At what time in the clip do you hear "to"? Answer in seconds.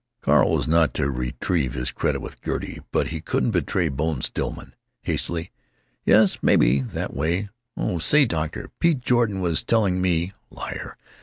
0.95-1.11